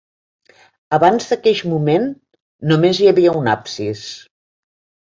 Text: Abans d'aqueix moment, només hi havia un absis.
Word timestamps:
Abans 0.97 1.29
d'aqueix 1.33 1.61
moment, 1.75 2.09
només 2.75 3.05
hi 3.05 3.13
havia 3.15 3.39
un 3.45 3.55
absis. 3.57 4.07